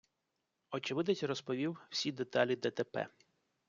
[0.71, 3.07] Очевидець розповів всі деталі ДТП.